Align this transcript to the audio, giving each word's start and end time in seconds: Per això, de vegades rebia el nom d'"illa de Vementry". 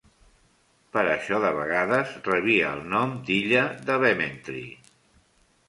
Per 0.95 1.03
això, 1.11 1.41
de 1.43 1.51
vegades 1.57 2.15
rebia 2.29 2.73
el 2.79 2.83
nom 2.95 3.15
d'"illa 3.29 3.65
de 3.91 4.01
Vementry". 4.07 4.67